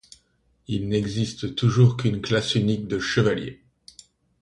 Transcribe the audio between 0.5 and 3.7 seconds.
Il n’existe toujours qu'une classe unique de chevalier.